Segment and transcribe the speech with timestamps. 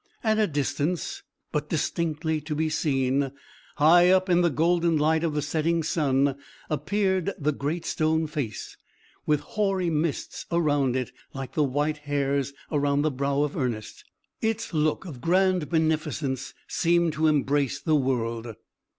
[0.23, 1.21] At a distance,
[1.51, 3.31] but distinctly to be seen,
[3.75, 6.37] high up in the golden light of the setting sun,
[6.71, 8.75] appeared the Great Stone Face,
[9.27, 14.03] with hoary mists around it, like the white hairs around the brow of Ernest.
[14.41, 18.55] Its look of grand beneficence seemed to embrace the world.